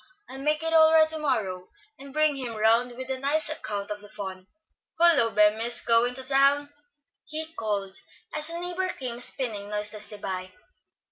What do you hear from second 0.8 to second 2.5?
right to morrow, and bring